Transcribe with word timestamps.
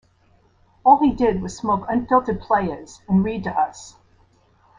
All 0.83 0.97
he 0.97 1.11
did 1.13 1.43
was 1.43 1.55
smoke 1.55 1.85
unfiltered 1.87 2.39
Player's 2.41 3.01
and 3.07 3.23
read 3.23 3.43
to 3.43 3.51
us. 3.51 3.97